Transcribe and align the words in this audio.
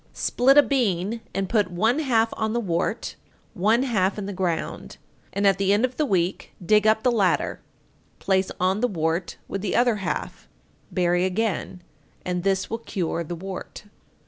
884. 0.15 0.19
Split 0.19 0.57
a 0.57 0.63
bean 0.67 1.21
and 1.31 1.47
put 1.47 1.69
one 1.69 1.99
half 1.99 2.29
on 2.35 2.53
the 2.53 2.59
wart, 2.59 3.17
one 3.53 3.83
half 3.83 4.17
in 4.17 4.25
the 4.25 4.33
ground, 4.33 4.97
and 5.31 5.45
at 5.45 5.59
the 5.59 5.71
end 5.73 5.85
of 5.85 5.97
the 5.97 6.07
week 6.07 6.53
dig 6.65 6.87
up 6.87 7.03
the 7.03 7.11
latter; 7.11 7.59
place 8.17 8.49
on 8.59 8.79
the 8.81 8.87
wart 8.87 9.37
with 9.47 9.61
the 9.61 9.75
other 9.75 9.97
half; 9.97 10.47
bury 10.91 11.23
again, 11.23 11.83
and 12.25 12.41
this 12.41 12.67
will 12.67 12.79
cure 12.79 13.23
the 13.23 13.35
wart. 13.35 13.83